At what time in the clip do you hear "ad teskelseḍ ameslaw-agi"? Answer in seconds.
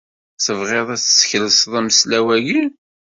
0.95-2.61